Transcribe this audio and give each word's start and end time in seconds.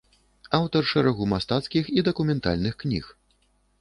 Аўтар 0.59 0.87
шэрагу 0.91 1.27
мастацкіх 1.33 1.93
і 1.99 2.07
дакументальных 2.11 2.73
кніг. 2.85 3.05